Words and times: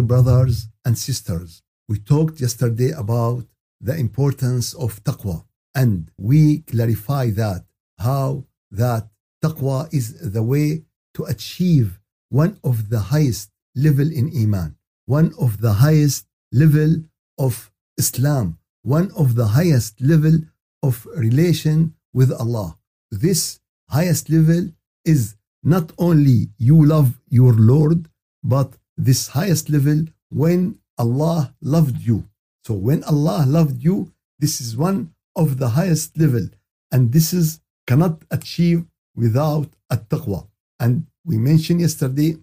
Dear 0.00 0.06
brothers 0.06 0.68
and 0.86 0.96
sisters, 0.96 1.62
we 1.86 1.98
talked 1.98 2.40
yesterday 2.40 2.92
about 2.92 3.44
the 3.82 3.94
importance 3.94 4.72
of 4.72 5.04
taqwa 5.04 5.44
and 5.74 6.10
we 6.16 6.60
clarify 6.60 7.28
that 7.42 7.66
how 7.98 8.46
that 8.70 9.10
taqwa 9.44 9.92
is 9.92 10.32
the 10.36 10.42
way 10.42 10.84
to 11.12 11.24
achieve 11.24 12.00
one 12.30 12.58
of 12.64 12.88
the 12.88 13.00
highest 13.12 13.50
level 13.76 14.10
in 14.10 14.32
iman, 14.34 14.74
one 15.04 15.34
of 15.38 15.60
the 15.60 15.74
highest 15.84 16.24
level 16.50 16.90
of 17.36 17.70
Islam, 17.98 18.56
one 18.80 19.10
of 19.14 19.34
the 19.34 19.48
highest 19.48 20.00
level 20.00 20.36
of 20.82 21.06
relation 21.14 21.92
with 22.14 22.32
Allah. 22.32 22.78
This 23.10 23.60
highest 23.90 24.30
level 24.30 24.70
is 25.04 25.36
not 25.62 25.92
only 25.98 26.48
you 26.56 26.86
love 26.86 27.20
your 27.28 27.52
Lord, 27.52 28.08
but 28.42 28.79
this 29.04 29.28
highest 29.28 29.70
level 29.70 30.04
when 30.28 30.78
Allah 30.98 31.54
loved 31.60 31.98
you. 32.08 32.18
So 32.66 32.74
when 32.74 33.02
Allah 33.04 33.44
loved 33.46 33.82
you, 33.82 34.12
this 34.38 34.60
is 34.60 34.76
one 34.76 35.14
of 35.36 35.58
the 35.58 35.70
highest 35.70 36.18
level, 36.18 36.46
and 36.92 37.12
this 37.12 37.32
is 37.32 37.60
cannot 37.86 38.16
achieve 38.30 38.84
without 39.14 39.68
at-taqwa. 39.90 40.46
And 40.78 41.06
we 41.24 41.36
mentioned 41.38 41.80
yesterday 41.80 42.36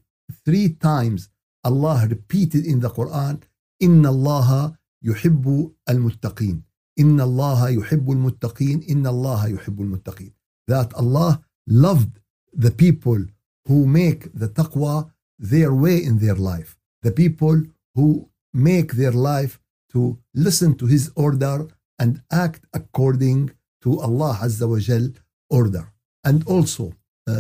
three 0.46 0.70
times 0.70 1.30
Allah 1.64 2.08
repeated 2.10 2.66
in 2.66 2.80
the 2.80 2.90
Quran, 2.90 3.36
"Inna 3.80 4.10
Allah 4.10 4.78
yuhibbu 5.06 5.74
al-muttaqin." 5.88 6.64
Inna 6.98 7.24
Allah 7.30 7.60
yuhibbu 7.80 8.12
al-muttaqin. 8.18 8.84
Inna 8.94 9.10
Allah 9.10 9.42
yuhibbu 9.56 9.82
al-muttaqin. 9.88 10.32
That 10.68 10.94
Allah 11.02 11.42
loved 11.68 12.20
the 12.54 12.72
people 12.72 13.22
who 13.68 13.86
make 13.86 14.22
the 14.34 14.50
taqwa 14.50 15.12
their 15.40 15.74
way 15.74 16.04
in 16.04 16.20
their 16.20 16.36
life, 16.36 16.78
the 17.02 17.12
people 17.12 17.62
who 17.96 18.30
make 18.54 18.94
their 18.94 19.12
life 19.12 19.60
to 19.92 20.18
listen 20.34 20.76
to 20.76 20.86
His 20.86 21.12
order 21.16 21.68
and 22.00 22.22
act 22.32 22.66
according 22.74 23.52
to 23.82 24.00
Allah 24.00 24.40
Azza 24.42 24.68
wa 24.68 24.80
Jal 24.80 25.10
order. 25.50 25.92
And 26.24 26.46
also, 26.48 26.94
uh, 27.28 27.34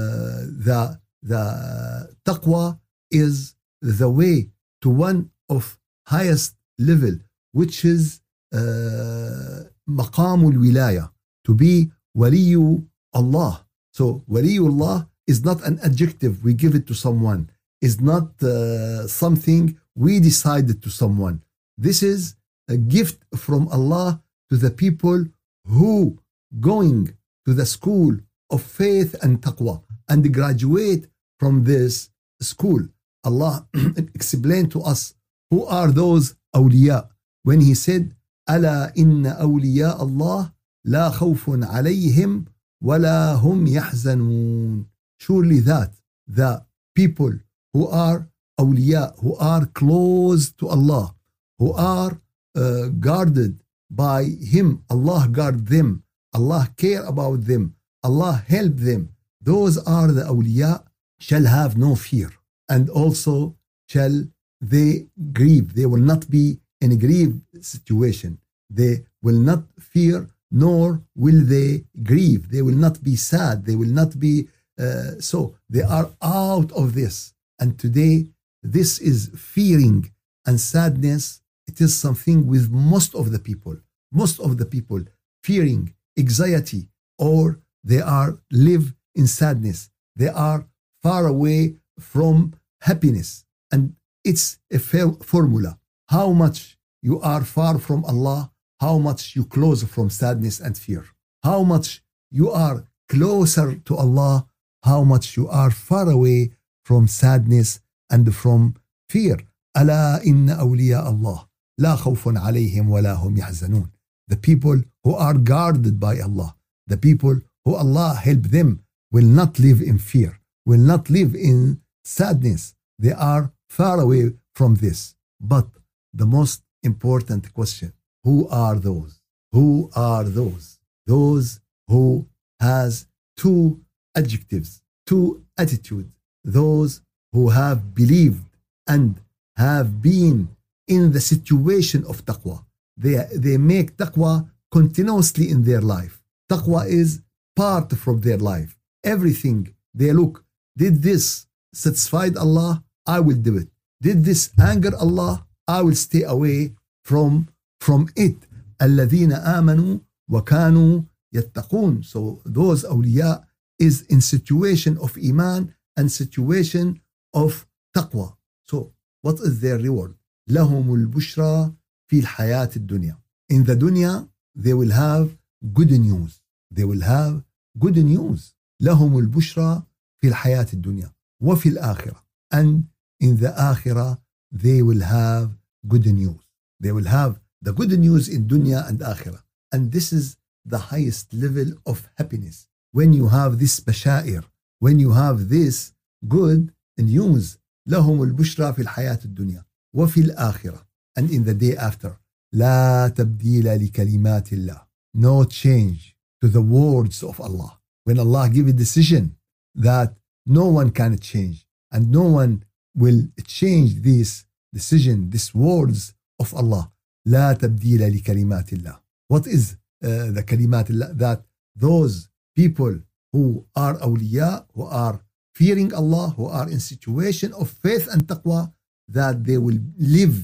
the, 0.67 0.99
the 1.21 2.15
taqwa 2.25 2.79
is 3.11 3.55
the 3.81 4.09
way 4.09 4.49
to 4.81 4.89
one 4.89 5.31
of 5.49 5.79
highest 6.07 6.55
level, 6.77 7.15
which 7.51 7.83
is 7.85 8.21
maqam 8.53 10.45
uh, 10.45 10.59
wilaya 10.63 11.11
to 11.43 11.53
be 11.53 11.91
waliyu 12.15 12.85
Allah. 13.13 13.65
So 13.91 14.23
waliyu 14.29 14.67
Allah 14.67 15.09
is 15.25 15.43
not 15.43 15.63
an 15.65 15.79
adjective 15.83 16.43
we 16.43 16.53
give 16.53 16.75
it 16.75 16.87
to 16.87 16.93
someone 16.93 17.49
is 17.80 18.00
not 18.00 18.42
uh, 18.42 19.06
something 19.06 19.78
we 19.94 20.20
decided 20.20 20.82
to 20.82 20.90
someone. 20.90 21.42
This 21.76 22.02
is 22.02 22.36
a 22.68 22.76
gift 22.76 23.18
from 23.36 23.68
Allah 23.68 24.22
to 24.50 24.56
the 24.56 24.70
people 24.70 25.24
who 25.66 26.18
going 26.60 27.16
to 27.46 27.54
the 27.54 27.66
school 27.66 28.16
of 28.50 28.62
faith 28.62 29.14
and 29.22 29.40
taqwa 29.40 29.82
and 30.08 30.32
graduate 30.32 31.06
from 31.40 31.64
this 31.64 32.10
school. 32.40 32.82
Allah 33.24 33.66
explained 34.14 34.70
to 34.72 34.82
us 34.82 35.14
who 35.50 35.64
are 35.66 35.90
those 35.90 36.34
awliya 36.54 37.08
when 37.42 37.60
he 37.60 37.74
said, 37.74 38.14
ألا 38.50 38.92
إن 38.98 39.26
أولياء 39.26 40.02
الله 40.02 40.52
لا 40.84 41.10
خوف 41.10 41.50
عليهم 41.50 42.44
ولا 42.82 43.34
هم 43.34 43.66
يحزنون. 43.66 44.86
Surely 45.18 45.60
that 45.60 45.92
the 46.26 46.64
people 46.94 47.32
who 47.73 47.87
are 47.87 48.29
awliya, 48.59 49.13
who 49.21 49.35
are 49.37 49.65
close 49.67 50.51
to 50.51 50.67
Allah, 50.67 51.15
who 51.59 51.73
are 51.73 52.19
uh, 52.55 52.87
guarded 52.99 53.59
by 53.89 54.23
Him, 54.23 54.83
Allah 54.89 55.27
guard 55.31 55.67
them, 55.67 56.03
Allah 56.33 56.69
care 56.77 57.03
about 57.05 57.45
them, 57.45 57.75
Allah 58.03 58.43
help 58.47 58.75
them. 58.75 59.09
Those 59.41 59.77
are 59.77 60.11
the 60.11 60.23
awliya 60.23 60.83
shall 61.19 61.45
have 61.45 61.77
no 61.77 61.95
fear 61.95 62.31
and 62.69 62.89
also 62.89 63.55
shall 63.87 64.23
they 64.59 65.07
grieve. 65.31 65.73
They 65.73 65.85
will 65.85 66.05
not 66.13 66.29
be 66.29 66.59
in 66.81 66.91
a 66.91 66.95
grieved 66.95 67.41
situation. 67.61 68.39
They 68.69 69.05
will 69.21 69.39
not 69.39 69.63
fear 69.79 70.29
nor 70.51 71.01
will 71.15 71.43
they 71.43 71.83
grieve. 72.03 72.49
They 72.49 72.61
will 72.61 72.75
not 72.75 73.03
be 73.03 73.15
sad. 73.15 73.65
They 73.65 73.75
will 73.75 73.93
not 74.01 74.19
be 74.19 74.47
uh, 74.79 75.19
so. 75.19 75.55
They 75.69 75.81
are 75.81 76.09
out 76.21 76.71
of 76.71 76.93
this. 76.93 77.33
And 77.59 77.79
today, 77.79 78.27
this 78.63 78.99
is 78.99 79.31
fearing 79.35 80.11
and 80.45 80.59
sadness. 80.59 81.41
It 81.67 81.81
is 81.81 81.95
something 81.95 82.47
with 82.47 82.69
most 82.71 83.15
of 83.15 83.31
the 83.31 83.39
people. 83.39 83.77
Most 84.11 84.39
of 84.39 84.57
the 84.57 84.65
people 84.65 85.01
fearing, 85.43 85.93
anxiety, 86.17 86.89
or 87.17 87.59
they 87.83 88.01
are 88.01 88.39
live 88.51 88.93
in 89.15 89.27
sadness. 89.27 89.89
They 90.15 90.29
are 90.29 90.67
far 91.03 91.27
away 91.27 91.77
from 91.99 92.53
happiness. 92.81 93.45
And 93.71 93.95
it's 94.23 94.59
a 94.71 94.79
formula. 94.79 95.79
How 96.07 96.31
much 96.31 96.77
you 97.01 97.21
are 97.21 97.43
far 97.43 97.77
from 97.77 98.03
Allah, 98.05 98.51
how 98.79 98.97
much 98.97 99.35
you 99.35 99.45
close 99.45 99.83
from 99.83 100.09
sadness 100.09 100.59
and 100.59 100.77
fear. 100.77 101.05
How 101.43 101.63
much 101.63 102.03
you 102.31 102.51
are 102.51 102.85
closer 103.07 103.75
to 103.75 103.95
Allah, 103.95 104.47
how 104.83 105.03
much 105.03 105.37
you 105.37 105.47
are 105.47 105.71
far 105.71 106.09
away 106.09 106.51
from 106.86 107.06
sadness 107.08 107.80
and 108.10 108.34
from 108.34 108.74
fear. 109.08 109.38
ألا 109.76 110.26
إن 110.26 110.50
أولياء 110.50 111.10
الله 111.10 111.46
لا 111.78 111.96
خوف 111.96 112.28
عليهم 112.28 112.90
ولا 112.90 113.14
هم 113.14 113.36
يحزنون. 113.36 113.90
The 114.28 114.36
people 114.36 114.82
who 115.04 115.14
are 115.14 115.34
guarded 115.34 115.98
by 115.98 116.20
Allah, 116.20 116.56
the 116.86 116.96
people 116.96 117.40
who 117.64 117.74
Allah 117.74 118.14
help 118.14 118.42
them 118.42 118.80
will 119.10 119.26
not 119.26 119.58
live 119.58 119.80
in 119.80 119.98
fear, 119.98 120.40
will 120.66 120.80
not 120.80 121.10
live 121.10 121.34
in 121.34 121.80
sadness. 122.04 122.74
They 122.98 123.12
are 123.12 123.52
far 123.68 124.00
away 124.00 124.32
from 124.54 124.76
this. 124.76 125.14
But 125.40 125.68
the 126.12 126.26
most 126.26 126.62
important 126.82 127.52
question 127.52 127.92
who 128.24 128.48
are 128.48 128.76
those? 128.76 129.20
Who 129.52 129.90
are 129.94 130.24
those? 130.24 130.78
Those 131.06 131.60
who 131.88 132.26
has 132.60 133.06
two 133.36 133.80
adjectives, 134.16 134.82
two 135.06 135.44
attitudes. 135.58 136.14
Those 136.44 137.00
who 137.32 137.50
have 137.50 137.94
believed 137.94 138.44
and 138.86 139.20
have 139.56 140.02
been 140.02 140.56
in 140.88 141.12
the 141.12 141.20
situation 141.20 142.04
of 142.06 142.24
taqwa. 142.24 142.64
They, 142.96 143.16
they 143.34 143.56
make 143.56 143.96
taqwa 143.96 144.48
continuously 144.70 145.48
in 145.50 145.64
their 145.64 145.80
life. 145.80 146.20
Taqwa 146.50 146.86
is 146.86 147.20
part 147.56 147.92
from 147.92 148.20
their 148.20 148.38
life. 148.38 148.76
Everything 149.04 149.74
they 149.94 150.12
look, 150.12 150.44
did 150.76 151.02
this 151.02 151.46
satisfied 151.72 152.36
Allah? 152.36 152.82
I 153.06 153.20
will 153.20 153.36
do 153.36 153.56
it. 153.56 153.68
Did 154.00 154.24
this 154.24 154.50
anger 154.60 154.94
Allah? 154.96 155.46
I 155.66 155.82
will 155.82 155.94
stay 155.94 156.22
away 156.22 156.72
from 157.04 157.48
from 157.80 158.08
it. 158.16 158.36
الذين 158.80 159.32
آمنوا 159.32 159.98
وكانوا 160.30 161.02
يتقون. 161.34 162.04
So 162.04 162.40
those 162.44 162.84
awliya 162.84 163.44
is 163.78 164.02
in 164.02 164.20
situation 164.20 164.98
of 164.98 165.16
iman 165.16 165.74
and 165.96 166.10
situation 166.10 167.00
of 167.34 167.66
taqwa. 167.96 168.36
So 168.62 168.92
what 169.22 169.40
is 169.40 169.60
their 169.60 169.78
reward? 169.78 170.14
لهم 170.48 170.94
البشرى 170.94 171.72
في 172.08 172.18
الحياة 172.18 172.70
الدنيا. 172.76 173.16
In 173.52 173.64
the 173.64 173.76
dunya 173.76 174.28
they 174.54 174.74
will 174.74 174.90
have 174.90 175.36
good 175.72 175.90
news. 175.90 176.40
They 176.70 176.84
will 176.84 177.02
have 177.02 177.42
good 177.78 177.96
news. 177.96 178.54
لهم 178.80 179.18
البشرى 179.18 179.82
في 180.20 180.28
الحياة 180.28 180.66
الدنيا 180.72 181.12
وفي 181.40 181.68
الآخرة. 181.68 182.22
And 182.52 182.84
in 183.20 183.36
the 183.36 183.48
akhirah 183.48 184.18
they 184.50 184.82
will 184.82 185.00
have 185.00 185.50
good 185.86 186.06
news. 186.06 186.40
They 186.80 186.92
will 186.92 187.06
have 187.06 187.40
the 187.60 187.72
good 187.72 187.98
news 187.98 188.28
in 188.28 188.46
dunya 188.48 188.88
and 188.88 188.98
akhirah. 189.00 189.42
And 189.72 189.92
this 189.92 190.12
is 190.12 190.36
the 190.64 190.78
highest 190.78 191.32
level 191.32 191.68
of 191.86 192.08
happiness. 192.16 192.68
When 192.92 193.12
you 193.12 193.28
have 193.28 193.58
this 193.58 193.80
bashair, 193.80 194.44
when 194.80 194.98
you 194.98 195.12
have 195.12 195.48
this 195.48 195.92
good 196.28 196.72
news, 196.98 197.58
لهم 197.88 198.22
البشرى 198.22 198.72
في 198.72 198.82
الحياة 198.82 199.18
الدنيا 199.24 199.64
وفي 199.94 200.20
الآخرة 200.20 200.86
and 201.18 201.30
in 201.30 201.44
the 201.44 201.54
day 201.54 201.76
after 201.76 202.10
لا 202.52 203.08
تبديل 203.08 203.64
لكلمات 203.84 204.52
الله 204.52 204.86
no 205.16 205.44
change 205.44 206.16
to 206.44 206.48
the 206.48 206.62
words 206.62 207.22
of 207.22 207.40
Allah 207.40 207.78
when 208.04 208.18
Allah 208.18 208.48
give 208.48 208.68
a 208.68 208.72
decision 208.72 209.36
that 209.74 210.14
no 210.46 210.66
one 210.66 210.90
can 210.90 211.18
change 211.18 211.66
and 211.92 212.10
no 212.10 212.22
one 212.22 212.64
will 212.96 213.20
change 213.46 214.02
this 214.02 214.44
decision 214.74 215.30
these 215.30 215.54
words 215.54 216.14
of 216.40 216.54
Allah 216.54 216.90
لا 217.26 217.52
تبديل 217.52 218.16
لكلمات 218.16 218.72
الله 218.72 219.00
what 219.32 219.46
is 219.46 219.76
uh, 220.04 220.30
the 220.30 220.42
كلمات 220.42 220.90
الله 220.90 221.16
that 221.18 221.42
those 221.76 222.28
people 222.56 223.00
who 223.37 223.67
are 223.75 223.95
awliya 224.07 224.65
who 224.73 224.85
are 225.05 225.17
fearing 225.59 225.93
Allah 226.01 226.27
who 226.37 226.45
are 226.59 226.67
in 226.73 226.79
situation 226.79 227.53
of 227.61 227.67
faith 227.85 228.05
and 228.11 228.21
taqwa 228.31 228.73
that 229.17 229.35
they 229.47 229.59
will 229.65 229.79
live 230.17 230.37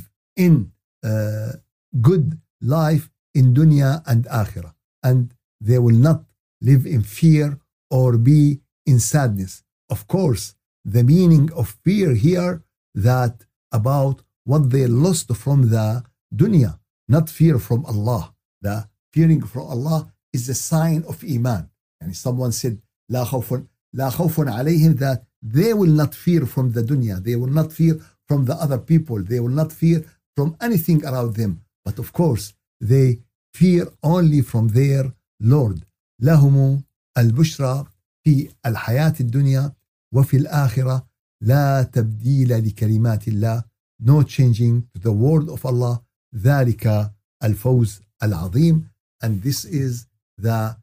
in 0.46 0.54
uh, 1.04 1.54
good 2.10 2.28
life 2.62 3.10
in 3.34 3.54
dunya 3.54 3.92
and 4.06 4.22
akhirah. 4.26 4.74
And 5.10 5.34
they 5.60 5.80
will 5.80 6.00
not 6.10 6.20
live 6.62 6.86
in 6.96 7.02
fear 7.04 7.60
or 7.90 8.18
be 8.18 8.60
in 8.86 9.00
sadness. 9.00 9.64
Of 9.90 10.08
course, 10.08 10.56
the 10.96 11.04
meaning 11.04 11.52
of 11.54 11.78
fear 11.86 12.10
here 12.28 12.64
that 13.10 13.36
about 13.72 14.22
what 14.46 14.70
they 14.74 14.86
lost 14.88 15.28
from 15.36 15.60
the 15.74 16.04
dunya, 16.34 16.80
not 17.08 17.30
fear 17.30 17.60
from 17.60 17.86
Allah. 17.86 18.34
The 18.62 18.88
fearing 19.14 19.42
from 19.52 19.66
Allah 19.76 20.00
is 20.32 20.48
a 20.50 20.56
sign 20.72 21.04
of 21.08 21.24
iman. 21.24 21.70
And 22.03 22.17
someone 22.17 22.53
said, 22.53 22.79
لا 23.11 23.25
خوف 23.25 23.63
لا 23.95 24.11
خوف 24.11 24.41
عليهم 24.41 24.99
that 24.99 25.25
they 25.43 25.73
will 25.75 25.95
not 26.03 26.15
fear 26.15 26.47
from 26.47 26.73
the 26.73 26.83
dunya. 26.83 27.23
They 27.23 27.37
will 27.37 27.53
not 27.61 27.73
fear 27.73 28.01
from 28.27 28.45
the 28.45 28.55
other 28.55 28.79
people. 28.79 29.23
They 29.23 29.41
will 29.41 29.57
not 29.63 29.73
fear 29.73 30.05
from 30.37 30.57
anything 30.61 31.05
around 31.05 31.35
them. 31.35 31.63
But 31.85 31.99
of 31.99 32.13
course, 32.13 32.53
they 32.81 33.21
fear 33.55 33.89
only 34.03 34.41
from 34.43 34.69
their 34.69 35.13
Lord. 35.41 35.85
لهم 36.23 36.83
البشرى 37.19 37.87
في 38.25 38.49
الحياة 38.67 39.15
الدنيا 39.21 39.73
وفي 40.15 40.37
الآخرة 40.37 41.07
لا 41.43 41.83
تبديل 41.83 42.67
لكلمات 42.67 43.29
الله 43.29 43.65
no 44.01 44.23
changing 44.23 44.83
to 44.95 45.01
the 45.01 45.13
word 45.13 45.49
of 45.49 45.67
Allah 45.67 46.03
ذلك 46.35 47.13
الفوز 47.45 48.01
العظيم 48.23 48.85
and 49.25 49.43
this 49.43 49.65
is 49.65 50.07
the 50.39 50.51
uh, 50.51 50.75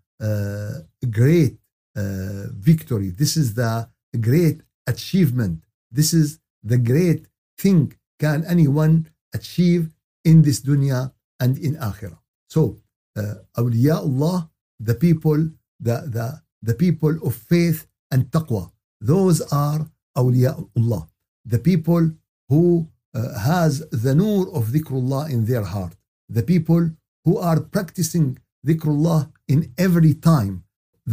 great 1.11 1.59
uh, 1.97 2.47
victory. 2.53 3.11
This 3.11 3.37
is 3.37 3.55
the 3.55 3.89
great 4.21 4.61
achievement. 4.87 5.63
This 5.91 6.13
is 6.13 6.39
the 6.63 6.79
great 6.79 7.27
thing. 7.59 7.95
Can 8.19 8.45
anyone 8.45 9.09
achieve 9.35 9.91
in 10.25 10.43
this 10.43 10.61
dunya 10.61 11.13
and 11.39 11.59
in 11.59 11.77
akhirah? 11.77 12.19
So 12.49 12.79
uh, 13.17 13.35
Allah 13.57 14.51
the 14.79 14.95
people 14.95 15.51
the, 15.81 15.97
the, 16.17 16.43
the 16.63 16.75
people 16.75 17.17
of 17.27 17.35
faith 17.35 17.87
and 18.11 18.31
taqwa. 18.31 18.71
Those 19.01 19.41
are 19.53 19.89
Allah. 20.15 21.09
The 21.45 21.59
people 21.59 22.11
who 22.49 22.89
uh, 23.15 23.39
has 23.39 23.81
the 23.91 24.15
nur 24.15 24.55
of 24.55 24.67
dhikrullah 24.69 25.31
in 25.31 25.47
their 25.47 25.63
heart. 25.63 25.95
The 26.29 26.43
people 26.43 26.91
who 27.25 27.39
are 27.39 27.61
practicing 27.61 28.39
dhikrullah 28.67 29.33
in 29.53 29.61
every 29.87 30.15
time. 30.15 30.55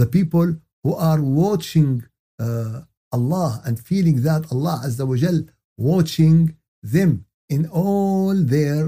The 0.01 0.09
people 0.17 0.47
who 0.83 0.93
are 1.09 1.21
watching 1.21 1.91
uh, 2.39 2.81
Allah 3.17 3.61
and 3.65 3.75
feeling 3.91 4.17
that 4.27 4.43
Allah 4.51 4.75
Azza 4.85 5.05
wa 5.11 5.17
Jal 5.23 5.39
watching 5.77 6.39
them 6.95 7.11
in 7.55 7.61
all 7.67 8.35
their 8.55 8.83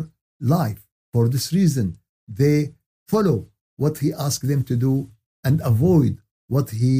life. 0.57 0.81
For 1.13 1.24
this 1.28 1.48
reason, 1.60 1.98
they 2.42 2.57
follow 3.13 3.38
what 3.78 3.96
He 4.04 4.10
asks 4.28 4.46
them 4.51 4.62
to 4.69 4.75
do 4.88 5.10
and 5.44 5.56
avoid 5.72 6.13
what 6.48 6.68
He 6.81 6.94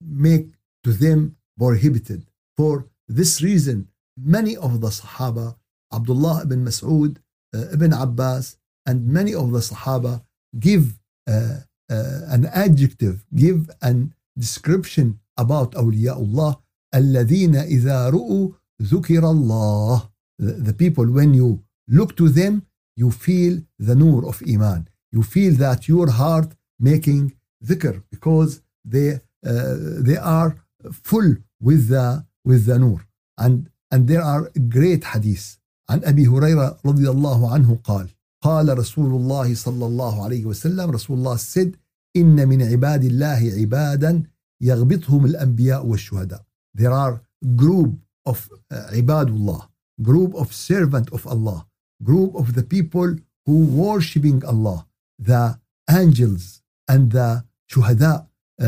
make 0.00 0.48
to 0.84 0.92
them 0.92 1.36
prohibited. 1.58 2.20
For 2.56 2.74
this 3.08 3.32
reason, 3.42 3.88
many 4.36 4.56
of 4.56 4.80
the 4.80 4.88
Sahaba, 5.00 5.56
Abdullah 5.92 6.42
ibn 6.44 6.64
Mas'ud, 6.64 7.18
uh, 7.54 7.66
Ibn 7.76 7.92
Abbas, 7.92 8.56
and 8.84 9.08
many 9.18 9.34
of 9.34 9.50
the 9.50 9.62
Sahaba 9.70 10.22
give 10.66 10.98
uh, 11.26 11.56
an 11.89 12.45
adjective, 12.53 13.23
give 13.35 13.69
an 13.81 14.13
description 14.37 15.19
about 15.37 15.71
awliyaullah, 15.73 16.57
الذين 16.95 17.55
إذا 17.55 18.09
رؤوا 18.09 18.51
ذكر 18.81 19.23
الله. 19.23 20.09
The, 20.39 20.51
the 20.53 20.73
people, 20.73 21.05
when 21.05 21.33
you 21.33 21.63
look 21.87 22.15
to 22.17 22.29
them, 22.29 22.65
you 22.95 23.11
feel 23.11 23.61
the 23.79 23.95
nur 23.95 24.27
of 24.27 24.41
Iman. 24.47 24.87
You 25.11 25.23
feel 25.23 25.53
that 25.55 25.87
your 25.87 26.09
heart 26.09 26.53
making 26.79 27.33
dhikr 27.63 28.03
because 28.09 28.61
they, 28.83 29.19
uh, 29.45 29.75
they 30.07 30.17
are 30.17 30.55
full 30.91 31.35
with 31.59 31.89
the, 31.89 32.25
with 32.43 32.65
the 32.65 32.79
nur. 32.79 33.05
And 33.37 33.69
and 33.91 34.07
there 34.07 34.21
are 34.21 34.49
great 34.69 35.03
hadiths 35.03 35.57
عن 35.89 36.03
أبي 36.03 36.27
هريرة 36.27 36.77
رضي 36.85 37.09
الله 37.09 37.53
عنه 37.53 37.79
قال 37.83 38.09
قال 38.46 38.78
رسول 38.78 39.12
الله 39.20 39.54
صلى 39.54 39.86
الله 39.86 40.24
عليه 40.24 40.44
وسلم 40.44 40.90
رسول 40.90 41.18
الله 41.18 41.36
said 41.36 41.70
إن 42.16 42.48
من 42.48 42.62
عباد 42.62 43.04
الله 43.04 43.40
عبادا 43.60 44.22
يغبطهم 44.60 45.26
الأنبياء 45.26 45.86
والشهداء 45.86 46.42
there 46.78 46.92
are 46.92 47.20
group 47.56 47.92
of 48.28 48.38
عباد 48.72 49.28
الله 49.28 49.60
group 50.02 50.34
of 50.34 50.52
servant 50.52 51.12
of 51.12 51.26
Allah 51.26 51.66
group 52.04 52.34
of 52.34 52.54
the 52.54 52.62
people 52.62 53.10
who 53.46 53.56
worshiping 53.84 54.44
Allah 54.44 54.86
the 55.18 55.58
angels 55.90 56.62
and 56.88 57.10
the 57.10 57.44
shuhada 57.72 58.26
uh, 58.60 58.66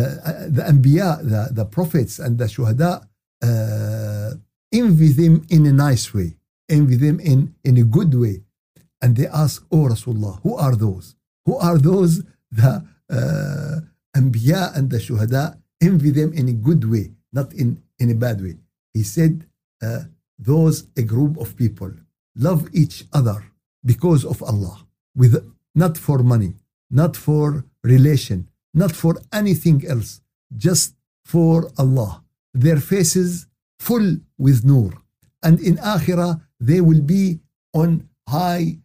the 0.56 0.64
anbiya 0.72 1.22
the, 1.22 1.42
the 1.52 1.64
prophets 1.64 2.18
and 2.18 2.38
the 2.38 2.46
shuhada 2.46 3.08
uh, 3.42 4.34
envy 4.72 5.10
them 5.12 5.46
in 5.48 5.66
a 5.66 5.72
nice 5.72 6.12
way, 6.12 6.36
envy 6.68 6.96
them 6.96 7.20
in, 7.20 7.54
in 7.64 7.76
a 7.78 7.82
good 7.82 8.14
way. 8.14 8.42
And 9.02 9.16
they 9.16 9.26
ask, 9.26 9.64
Oh 9.70 9.88
Rasulullah, 9.88 10.40
who 10.42 10.56
are 10.56 10.76
those? 10.76 11.14
Who 11.46 11.56
are 11.56 11.78
those 11.78 12.22
the 12.50 12.84
uh, 13.10 13.80
Anbiya 14.16 14.76
and 14.76 14.90
the 14.90 14.98
Shuhada 14.98 15.58
envy 15.80 16.10
them 16.10 16.32
in 16.32 16.48
a 16.48 16.52
good 16.52 16.84
way, 16.90 17.12
not 17.32 17.52
in, 17.52 17.82
in 17.98 18.10
a 18.10 18.14
bad 18.14 18.40
way. 18.40 18.56
He 18.94 19.02
said, 19.02 19.46
uh, 19.82 20.00
those 20.38 20.86
a 20.96 21.02
group 21.02 21.36
of 21.38 21.56
people 21.56 21.92
love 22.36 22.68
each 22.72 23.04
other 23.12 23.44
because 23.84 24.24
of 24.24 24.42
Allah, 24.42 24.86
with 25.14 25.34
not 25.74 25.96
for 25.96 26.18
money, 26.18 26.54
not 26.90 27.16
for 27.16 27.64
relation, 27.82 28.48
not 28.74 28.92
for 28.92 29.16
anything 29.32 29.86
else, 29.86 30.20
just 30.56 30.94
for 31.24 31.70
Allah. 31.78 32.22
Their 32.54 32.80
faces 32.80 33.46
full 33.78 34.16
with 34.38 34.64
nur. 34.64 34.92
And 35.42 35.60
in 35.60 35.76
Akhirah, 35.76 36.40
they 36.60 36.80
will 36.80 37.02
be 37.02 37.40
on 37.72 38.08
high 38.28 38.78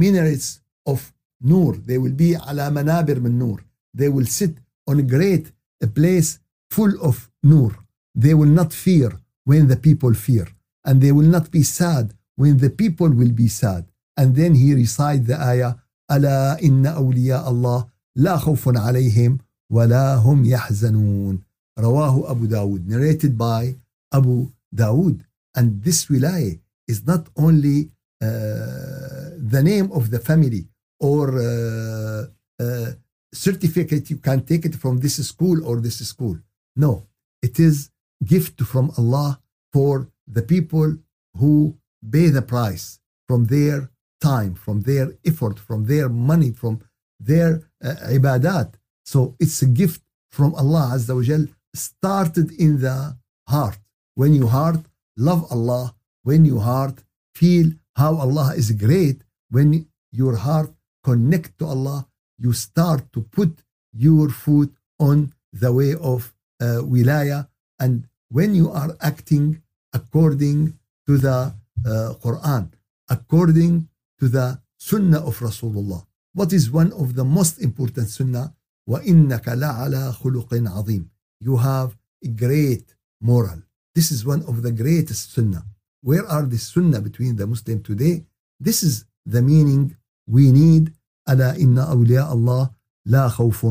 minarets 0.00 0.48
of 0.92 1.00
nur. 1.40 1.72
They 1.88 1.98
will 2.02 2.16
be 2.24 2.30
ala 2.34 2.66
manabir 2.70 3.18
min 3.24 3.38
nur. 3.38 3.58
They 3.98 4.08
will 4.08 4.26
sit 4.26 4.54
on 4.86 4.98
a 5.00 5.02
great 5.14 5.44
a 5.86 5.88
place 5.98 6.30
full 6.70 6.94
of 7.08 7.30
nur. 7.42 7.72
They 8.14 8.34
will 8.34 8.52
not 8.60 8.72
fear 8.72 9.10
when 9.44 9.68
the 9.68 9.76
people 9.76 10.14
fear. 10.14 10.46
And 10.86 11.00
they 11.00 11.12
will 11.12 11.30
not 11.36 11.50
be 11.50 11.62
sad 11.62 12.06
when 12.36 12.58
the 12.58 12.70
people 12.70 13.10
will 13.20 13.34
be 13.42 13.48
sad. 13.48 13.82
And 14.16 14.28
then 14.38 14.54
he 14.54 14.74
recites 14.74 15.26
the 15.26 15.38
ayah, 15.52 15.74
ألا 16.10 16.62
إن 16.62 16.86
أولياء 16.86 17.50
الله 17.50 17.86
لا 18.16 18.36
خوف 18.36 18.68
عليهم 18.68 19.38
ولا 19.70 20.14
هم 20.14 20.44
يحزنون. 20.44 21.38
رواه 21.78 22.30
أبو 22.30 22.44
داود 22.44 22.88
narrated 22.88 23.38
by 23.38 23.76
Abu 24.12 24.50
Dawood. 24.74 25.20
And 25.54 25.82
this 25.82 26.06
wilayah 26.06 26.58
is 26.88 27.06
not 27.06 27.28
only 27.36 27.90
uh, 28.22 29.03
the 29.37 29.63
name 29.63 29.91
of 29.91 30.11
the 30.11 30.19
family 30.19 30.67
or 30.99 31.39
uh, 31.39 32.25
uh, 32.59 32.91
certificate 33.33 34.09
you 34.09 34.17
can 34.17 34.45
take 34.45 34.65
it 34.65 34.75
from 34.75 34.99
this 34.99 35.15
school 35.27 35.65
or 35.65 35.81
this 35.81 36.05
school. 36.07 36.37
No, 36.75 37.07
it 37.41 37.59
is 37.59 37.89
gift 38.23 38.61
from 38.61 38.91
Allah 38.97 39.39
for 39.73 40.09
the 40.27 40.41
people 40.41 40.97
who 41.37 41.77
pay 42.11 42.29
the 42.29 42.41
price 42.41 42.99
from 43.27 43.45
their 43.45 43.89
time, 44.21 44.55
from 44.55 44.81
their 44.81 45.07
effort, 45.25 45.59
from 45.59 45.85
their 45.85 46.07
money, 46.09 46.51
from 46.51 46.81
their 47.19 47.61
uh, 47.83 47.95
ibadat. 48.17 48.73
So 49.05 49.35
it's 49.39 49.61
a 49.61 49.67
gift 49.67 50.01
from 50.31 50.55
Allah 50.55 50.91
Azza 50.95 51.15
wa 51.15 51.21
Jal 51.21 51.45
started 51.73 52.51
in 52.53 52.81
the 52.81 53.17
heart 53.47 53.79
when 54.15 54.33
you 54.33 54.47
heart 54.47 54.81
love 55.17 55.45
Allah, 55.51 55.95
when 56.23 56.45
you 56.45 56.59
heart 56.59 57.03
feel 57.33 57.71
how 57.96 58.16
Allah 58.16 58.54
is 58.56 58.72
great, 58.72 59.22
when 59.50 59.86
your 60.12 60.36
heart 60.36 60.70
connect 61.04 61.58
to 61.58 61.66
Allah, 61.66 62.06
you 62.38 62.52
start 62.52 63.12
to 63.12 63.20
put 63.22 63.62
your 63.92 64.28
foot 64.30 64.72
on 64.98 65.32
the 65.52 65.72
way 65.72 65.94
of 65.94 66.32
uh, 66.60 66.80
wilaya. 66.92 67.48
And 67.78 68.08
when 68.28 68.54
you 68.54 68.70
are 68.70 68.96
acting 69.00 69.62
according 69.92 70.78
to 71.06 71.18
the 71.18 71.54
uh, 71.86 72.14
Quran, 72.24 72.70
according 73.08 73.88
to 74.20 74.28
the 74.28 74.60
Sunnah 74.78 75.26
of 75.26 75.38
Rasulullah, 75.40 76.06
what 76.32 76.52
is 76.52 76.70
one 76.70 76.92
of 76.92 77.14
the 77.14 77.24
most 77.24 77.58
important 77.60 78.08
Sunnah? 78.08 78.54
وَإِنَّكَ 78.88 79.44
لَعَلَى 79.44 80.14
خُلُقٍ 80.14 80.48
عَظِيمٍ 80.48 81.04
You 81.40 81.56
have 81.58 81.96
a 82.24 82.28
great 82.28 82.94
moral. 83.20 83.62
This 83.94 84.10
is 84.10 84.24
one 84.24 84.42
of 84.44 84.62
the 84.62 84.72
greatest 84.72 85.32
sunnah. 85.32 85.64
Where 86.04 86.26
are 86.26 86.46
the 86.46 86.58
sunnah 86.58 87.00
between 87.00 87.36
the 87.36 87.46
Muslim 87.46 87.82
today? 87.82 88.24
This 88.58 88.82
is 88.82 89.04
the 89.26 89.42
meaning 89.42 89.96
we 90.26 90.50
need. 90.50 90.92
ألا 91.28 91.60
إن 91.60 91.78
أولياء 91.78 92.32
الله 92.32 92.70
لا 93.06 93.28
خوف 93.28 93.66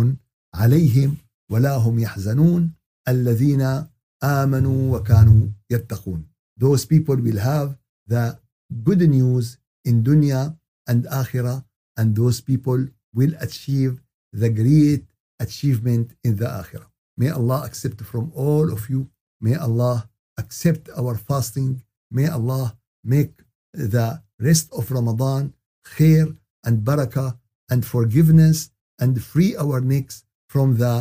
عليهم 0.54 1.18
ولا 1.52 1.76
هم 1.76 2.00
يحزنون 2.00 2.74
الذين 3.08 3.86
آمنوا 4.24 4.98
وكانوا 4.98 5.48
يتقون. 5.72 6.24
Those 6.58 6.86
people 6.86 7.16
will 7.16 7.40
have 7.40 7.78
the 8.08 8.38
good 8.84 9.02
news 9.02 9.58
in 9.86 10.04
dunya 10.04 10.58
and 10.88 11.06
akhirah 11.06 11.66
and 11.98 12.16
those 12.16 12.42
people 12.42 12.88
will 13.14 13.34
achieve 13.42 14.02
the 14.32 14.50
great 14.50 15.06
achievement 15.40 16.12
in 16.24 16.36
the 16.36 16.46
akhirah. 16.46 16.88
May 17.18 17.30
Allah 17.30 17.64
accept 17.66 18.02
from 18.02 18.32
all 18.36 18.72
of 18.72 18.90
you. 18.90 19.10
May 19.42 19.56
Allah 19.56 20.08
accept 20.38 20.90
our 20.96 21.16
fasting. 21.16 21.82
May 22.17 22.29
Allah 22.29 22.67
make 23.13 23.35
the 23.93 24.09
rest 24.39 24.67
of 24.79 24.85
Ramadan 24.97 25.43
khair 25.95 26.27
and 26.67 26.77
barakah 26.89 27.31
and 27.71 27.81
forgiveness 27.85 28.71
and 29.03 29.13
free 29.31 29.53
our 29.63 29.81
necks 29.81 30.17
from 30.53 30.77
the 30.83 30.95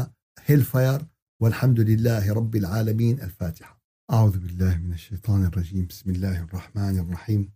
hellfire. 0.48 1.01
والحمد 1.41 1.79
لله 1.79 2.34
رب 2.34 2.55
العالمين 2.55 3.22
الفاتحة. 3.22 3.82
أعوذ 4.12 4.38
بالله 4.38 4.77
من 4.77 4.93
الشيطان 4.93 5.46
الرجيم 5.46 5.86
بسم 5.86 6.10
الله 6.12 6.43
الرحمن 6.43 7.00
الرحيم. 7.00 7.51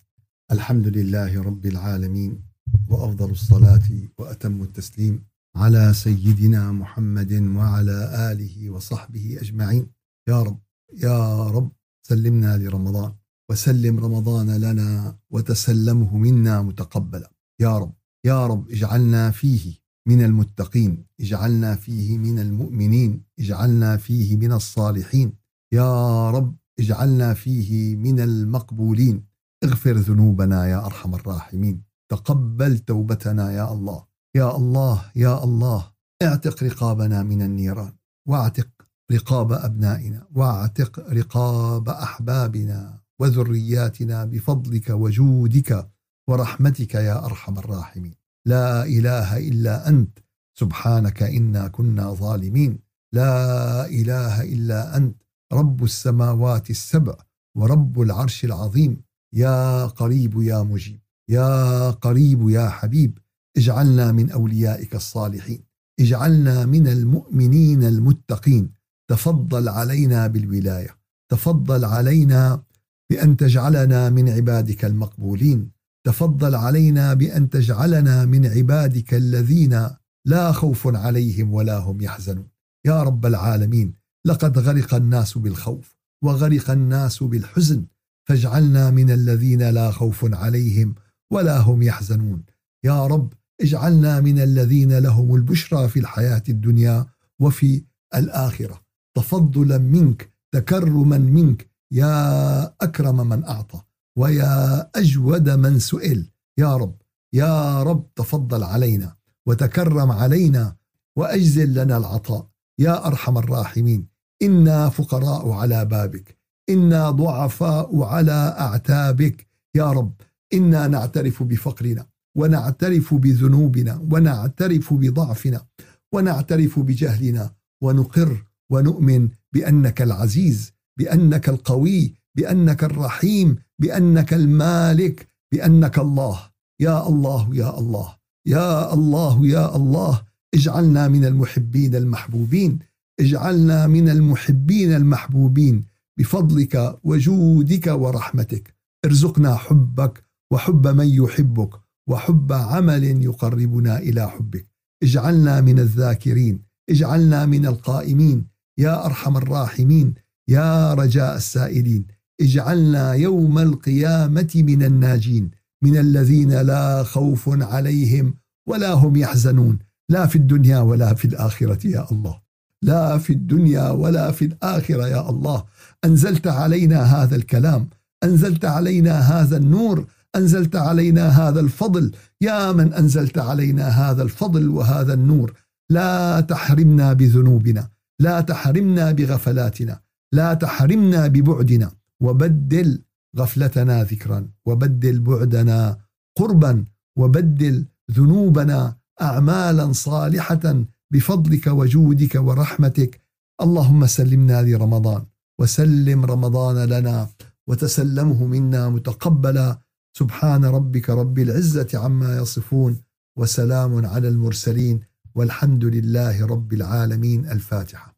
الحمد 0.51 0.87
لله 0.87 1.41
رب 1.41 1.65
العالمين 1.65 2.43
وأفضل 2.89 3.31
الصلاة 3.31 3.89
وأتم 4.17 4.61
التسليم 4.61 5.25
على 5.55 5.93
سيدنا 5.93 6.71
محمد 6.71 7.33
وعلى 7.33 8.31
آله 8.31 8.69
وصحبه 8.69 9.37
أجمعين 9.41 9.87
يا 10.29 10.41
رب 10.41 10.59
يا 10.93 11.47
رب 11.47 11.71
سلمنا 12.07 12.57
لرمضان 12.57 13.13
وسلم 13.51 14.00
رمضان 14.00 14.58
لنا 14.58 15.18
وتسلمه 15.30 16.18
منا 16.18 16.62
متقبلا. 16.62 17.32
يا 17.62 17.77
رب 17.77 17.94
يا 18.25 18.48
رب 18.48 18.70
اجعلنا 18.70 19.32
فيه 19.32 19.74
من 20.08 20.25
المتقين 20.25 21.06
اجعلنا 21.22 21.75
فيه 21.75 22.18
من 22.18 22.39
المؤمنين 22.39 23.24
اجعلنا 23.39 23.98
فيه 23.98 24.38
من 24.38 24.51
الصالحين. 24.51 25.34
يا 25.74 26.32
رب 26.32 26.56
اجعلنا 26.80 27.34
فيه 27.34 27.96
من 27.96 28.20
المقبولين. 28.20 29.25
اغفر 29.63 29.92
ذنوبنا 29.92 30.68
يا 30.68 30.86
أرحم 30.86 31.16
الراحمين. 31.16 31.84
تقبل 32.12 32.80
توبتنا 32.80 33.51
يا 33.51 33.74
الله. 33.74 34.06
يا 34.36 34.56
الله 34.56 35.12
يا 35.16 35.44
الله 35.44 35.92
اعتق 36.22 36.63
رقابنا 36.63 37.24
من 37.24 37.42
النيران. 37.42 37.94
واعتق 38.27 38.68
رقاب 39.12 39.51
أبنائنا. 39.51 40.27
واعتق 40.36 41.00
رقاب 41.00 41.89
أحبابنا. 41.89 43.06
وذرياتنا 43.19 44.25
بفضلك 44.25 44.89
وجودك 44.89 45.89
ورحمتك 46.29 46.95
يا 46.95 47.25
أرحم 47.25 47.57
الراحمين. 47.57 48.13
لا 48.45 48.83
إله 48.83 49.38
إلا 49.38 49.89
أنت. 49.89 50.19
سبحانك 50.59 51.24
إنا 51.24 51.67
كنا 51.67 52.13
ظالمين. 52.13 52.79
لا 53.13 53.86
إله 53.86 54.41
إلا 54.43 54.97
أنت. 54.97 55.21
رب 55.53 55.83
السماوات 55.83 56.69
السبع 56.69 57.15
ورب 57.57 58.01
العرش 58.01 58.45
العظيم. 58.45 59.01
يا 59.33 59.86
قريب 59.86 60.41
يا 60.41 60.63
مجيب. 60.63 61.00
يا 61.29 61.89
قريب 61.89 62.50
يا 62.50 62.69
حبيب. 62.69 63.17
اجعلنا 63.57 64.12
من 64.12 64.31
أوليائك 64.31 64.95
الصالحين. 64.95 65.63
اجعلنا 66.00 66.65
من 66.65 66.88
المؤمنين 66.88 67.83
المتقين. 67.83 68.69
تفضل 69.09 69.69
علينا 69.69 70.27
بالولاية. 70.27 70.97
تفضل 71.31 71.86
علينا 71.86 72.63
بأن 73.09 73.37
تجعلنا 73.37 74.09
من 74.09 74.29
عبادك 74.29 74.85
المقبولين. 74.85 75.71
تفضل 76.07 76.55
علينا 76.55 77.13
بأن 77.13 77.49
تجعلنا 77.49 78.25
من 78.25 78.45
عبادك 78.45 79.13
الذين 79.13 79.89
لا 80.25 80.51
خوف 80.51 80.95
عليهم 80.95 81.53
ولا 81.53 81.77
هم 81.77 82.01
يحزنون. 82.01 82.47
يا 82.85 83.03
رب 83.03 83.25
العالمين 83.25 83.93
لقد 84.25 84.59
غرق 84.59 84.93
الناس 84.93 85.37
بالخوف 85.37 85.97
وغرق 86.23 86.71
الناس 86.71 87.23
بالحزن. 87.23 87.85
فاجعلنا 88.27 88.91
من 88.91 89.11
الذين 89.11 89.69
لا 89.69 89.91
خوف 89.91 90.33
عليهم 90.33 90.95
ولا 91.31 91.59
هم 91.59 91.81
يحزنون. 91.81 92.43
يا 92.83 93.07
رب 93.07 93.33
اجعلنا 93.61 94.19
من 94.21 94.39
الذين 94.39 94.97
لهم 94.97 95.35
البشرى 95.35 95.89
في 95.89 95.99
الحياة 95.99 96.43
الدنيا 96.49 97.05
وفي 97.39 97.83
الآخرة. 98.15 98.81
تفضلا 99.17 99.77
منك 99.77 100.29
تكرما 100.51 101.17
منك 101.17 101.69
يا 101.91 102.65
أكرم 102.82 103.29
من 103.29 103.44
أعطى 103.44 103.82
ويا 104.17 104.89
أجود 104.96 105.50
من 105.50 105.79
سئل. 105.79 106.32
يا 106.58 106.77
رب 106.77 106.96
يا 107.34 107.84
رب 107.84 108.13
تفضل 108.15 108.63
علينا 108.63 109.15
وتكرم 109.46 110.12
علينا 110.12 110.75
وأجزل 111.15 111.74
لنا 111.74 111.98
العطاء. 111.98 112.48
يا 112.79 113.08
أرحم 113.08 113.38
الراحمين 113.38 114.08
إنا 114.41 114.89
فقراء 114.89 115.50
على 115.50 115.86
بابك 115.86 116.38
إنا 116.70 117.12
ضعفاء 117.12 118.03
على 118.03 118.56
أعتابك. 118.60 119.48
يا 119.75 119.91
رب 119.91 120.13
إنا 120.53 120.88
نعترف 120.88 121.44
بفقرنا 121.44 122.06
ونعترف 122.36 123.13
بذنوبنا 123.13 124.08
ونعترف 124.12 124.94
بضعفنا 124.94 125.65
ونعترف 126.12 126.79
بجهلنا 126.79 127.53
ونقر 127.82 128.46
ونؤمن 128.70 129.29
بأنك 129.53 130.01
العزيز 130.01 130.74
بأنك 130.98 131.50
القوي 131.50 132.13
بأنك 132.36 132.84
الرحيم 132.84 133.56
بأنك 133.80 134.34
المالك 134.34 135.27
بأنك 135.51 136.00
الله. 136.00 136.39
يا 136.80 137.08
الله 137.08 137.56
يا 137.56 137.80
الله. 137.80 138.16
يا 138.46 138.94
الله 138.94 139.46
يا 139.46 139.75
الله. 139.75 140.22
اجعلنا 140.54 141.08
من 141.08 141.25
المحبين 141.25 141.96
المحبوبين. 141.96 142.80
اجعلنا 143.20 143.88
من 143.88 144.10
المحبين 144.10 144.94
المحبوبين. 144.94 145.84
بفضلك 146.18 147.00
وجودك 147.04 147.88
ورحمتك. 147.88 148.75
ارزقنا 149.06 149.56
حبك 149.56 150.24
وحب 150.51 150.88
من 150.88 151.08
يحبك 151.08 151.70
وحب 152.08 152.54
عمل 152.54 153.24
يقربنا 153.24 153.98
إلى 153.98 154.30
حبك. 154.30 154.66
اجعلنا 155.04 155.62
من 155.62 155.80
الذاكرين. 155.80 156.60
اجعلنا 156.89 157.46
من 157.46 157.66
القائمين. 157.66 158.48
يا 158.77 159.06
أرحم 159.06 159.38
الراحمين. 159.38 160.13
يا 160.50 160.94
رجاء 160.94 161.36
السائلين 161.36 162.08
اجعلنا 162.42 163.13
يوم 163.13 163.60
القيامة 163.60 164.51
من 164.56 164.84
الناجين 164.84 165.51
من 165.84 165.98
الذين 165.98 166.62
لا 166.62 167.04
خوف 167.04 167.50
عليهم 167.50 168.34
ولا 168.70 168.94
هم 168.94 169.16
يحزنون. 169.16 169.80
لا 170.10 170.25
في 170.25 170.36
الدنيا 170.36 170.80
ولا 170.80 171.13
في 171.13 171.25
الآخرة 171.25 171.88
يا 171.88 172.12
الله. 172.12 172.42
لا 172.82 173.18
في 173.18 173.34
الدنيا 173.34 173.89
ولا 173.89 174.32
في 174.32 174.46
الآخرة 174.46 175.08
يا 175.08 175.30
الله. 175.30 175.63
أنزلت 176.06 176.48
علينا 176.48 177.01
هذا 177.01 177.36
الكلام 177.36 177.89
أنزلت 178.24 178.66
علينا 178.66 179.20
هذا 179.20 179.58
النور 179.58 180.06
أنزلت 180.36 180.75
علينا 180.75 181.27
هذا 181.27 181.60
الفضل. 181.60 182.12
يا 182.42 182.72
من 182.72 182.94
أنزلت 182.94 183.38
علينا 183.38 183.88
هذا 183.88 184.24
الفضل 184.24 184.70
وهذا 184.70 185.13
النور 185.13 185.54
لا 185.89 186.42
تحرمنا 186.42 187.13
بذنوبنا 187.13 187.88
لا 188.20 188.42
تحرمنا 188.42 189.12
بغفلاتنا 189.12 190.00
لا 190.31 190.53
تحرمنا 190.53 191.27
ببعدنا 191.27 191.91
وبدل 192.19 193.03
غفلتنا 193.38 194.03
ذكرا 194.03 194.50
وبدل 194.65 195.19
بعدنا 195.19 195.98
قربا 196.36 196.86
وبدل 197.15 197.86
ذنوبنا 198.12 198.98
اعمالا 199.22 199.91
صالحة 199.91 200.84
بفضلك 201.12 201.67
وجودك 201.67 202.36
ورحمتك. 202.36 203.22
اللهم 203.62 204.05
سلمنا 204.05 204.62
لرمضان 204.62 205.25
وسلم 205.60 206.25
رمضان 206.25 206.89
لنا 206.89 207.29
وتسلمه 207.67 208.46
منا 208.46 208.89
متقبلا. 208.89 209.79
سبحان 210.13 210.65
ربك 210.65 211.10
رب 211.10 211.39
العزة 211.39 211.88
عما 211.93 212.38
يصفون 212.38 212.98
وسلام 213.38 214.05
على 214.05 214.27
المرسلين 214.27 215.00
والحمد 215.36 215.86
لله 215.86 216.46
رب 216.46 216.74
العالمين. 216.74 217.46
الفاتحة. 217.46 218.16